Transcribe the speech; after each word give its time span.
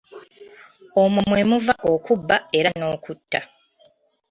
Omwo 1.01 1.21
mwe 1.29 1.41
muva 1.49 1.73
okubba 1.93 2.35
era 2.57 2.69
n'okutta. 2.77 3.39